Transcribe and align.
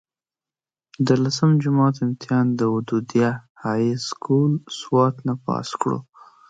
د 1.07 1.09
لسم 1.23 1.49
جمات 1.63 1.95
امتحان 2.05 2.45
د 2.59 2.61
ودوديه 2.73 3.31
هائي 3.63 3.91
سکول 4.09 4.53
سوات 4.79 5.15
نه 5.27 5.33
پاس 5.45 5.69
کړو 5.81 5.99